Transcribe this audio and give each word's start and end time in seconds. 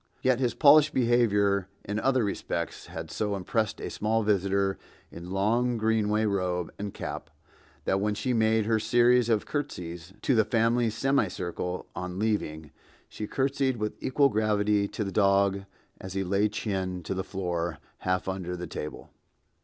Yet 0.23 0.39
his 0.39 0.55
polished 0.55 0.95
behavior 0.95 1.67
in 1.85 1.99
other 1.99 2.23
respects 2.23 2.87
had 2.87 3.11
so 3.11 3.35
impressed 3.35 3.79
a 3.79 3.91
small 3.91 4.23
visitor 4.23 4.79
in 5.11 5.29
long 5.29 5.77
Greenaway 5.77 6.25
robe 6.25 6.73
and 6.79 6.91
cap, 6.91 7.29
that 7.85 7.99
when 8.01 8.15
she 8.15 8.33
made 8.33 8.65
her 8.65 8.79
series 8.79 9.29
of 9.29 9.45
curtsies 9.45 10.11
to 10.23 10.33
the 10.33 10.43
family 10.43 10.89
semicircle 10.89 11.85
on 11.95 12.17
leaving, 12.17 12.71
she 13.09 13.27
curtsied 13.27 13.77
with 13.77 13.93
equal 14.01 14.29
gravity 14.29 14.87
to 14.87 15.03
the 15.03 15.11
dog 15.11 15.65
as 15.99 16.13
he 16.13 16.23
lay 16.23 16.49
chin 16.49 17.03
to 17.03 17.13
the 17.13 17.23
floor, 17.23 17.77
half 17.99 18.27
under 18.27 18.57
the 18.57 18.65
table. 18.65 19.11